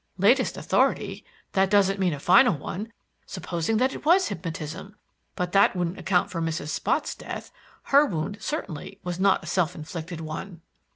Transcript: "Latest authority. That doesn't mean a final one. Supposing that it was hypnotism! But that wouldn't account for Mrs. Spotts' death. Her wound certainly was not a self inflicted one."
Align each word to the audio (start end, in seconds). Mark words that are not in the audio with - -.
"Latest 0.17 0.57
authority. 0.57 1.23
That 1.51 1.69
doesn't 1.69 1.99
mean 1.99 2.11
a 2.15 2.19
final 2.19 2.57
one. 2.57 2.91
Supposing 3.27 3.77
that 3.77 3.93
it 3.93 4.03
was 4.03 4.29
hypnotism! 4.29 4.95
But 5.35 5.51
that 5.51 5.75
wouldn't 5.75 5.99
account 5.99 6.31
for 6.31 6.41
Mrs. 6.41 6.69
Spotts' 6.69 7.13
death. 7.13 7.51
Her 7.83 8.07
wound 8.07 8.39
certainly 8.41 8.97
was 9.03 9.19
not 9.19 9.43
a 9.43 9.45
self 9.45 9.75
inflicted 9.75 10.19
one." 10.19 10.61